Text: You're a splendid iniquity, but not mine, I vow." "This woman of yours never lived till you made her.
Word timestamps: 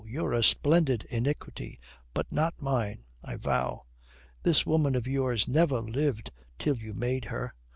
You're 0.03 0.33
a 0.33 0.41
splendid 0.43 1.05
iniquity, 1.11 1.77
but 2.15 2.31
not 2.31 2.59
mine, 2.59 3.03
I 3.23 3.35
vow." 3.35 3.85
"This 4.41 4.65
woman 4.65 4.95
of 4.95 5.05
yours 5.05 5.47
never 5.47 5.79
lived 5.79 6.31
till 6.57 6.75
you 6.79 6.95
made 6.95 7.25
her. 7.25 7.53